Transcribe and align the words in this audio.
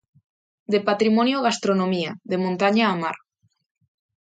De 0.73 0.79
patrimonio 0.89 1.35
a 1.39 1.43
gastronomía, 1.47 2.11
de 2.29 2.37
montaña 2.45 2.83
a 2.87 2.95
mar. 3.03 3.17